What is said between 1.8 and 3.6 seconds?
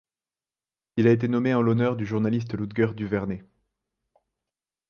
du journaliste Ludger Duvernay,